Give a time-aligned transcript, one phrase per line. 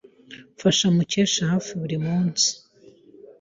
[0.55, 2.49] Mfasha Mukesha hafi buri munsi.